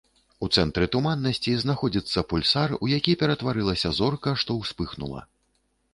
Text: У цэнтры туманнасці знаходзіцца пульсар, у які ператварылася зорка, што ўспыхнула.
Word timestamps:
У 0.45 0.47
цэнтры 0.59 0.87
туманнасці 0.95 1.53
знаходзіцца 1.65 2.23
пульсар, 2.33 2.69
у 2.87 2.91
які 2.95 3.17
ператварылася 3.23 3.95
зорка, 3.99 4.37
што 4.45 4.51
ўспыхнула. 4.61 5.21